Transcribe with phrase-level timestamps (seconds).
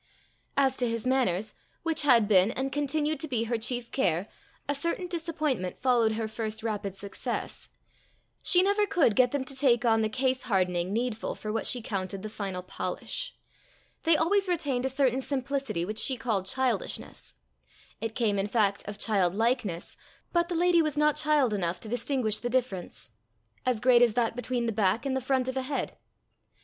[0.57, 1.53] As to his manners,
[1.83, 4.25] which had been and continued to be her chief care,
[4.67, 7.69] a certain disappointment followed her first rapid success:
[8.41, 11.83] she never could get them to take on the case hardening needful for what she
[11.83, 13.35] counted the final polish.
[14.01, 17.35] They always retained a certain simplicity which she called childishness.
[17.99, 19.97] It came in fact of childlikeness,
[20.33, 23.11] but the lady was not child enough to distinguish the difference
[23.67, 25.95] as great as that between the back and the front of a head.